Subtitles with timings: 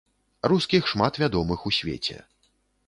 [0.51, 2.17] Рускіх шмат вядомых у свеце.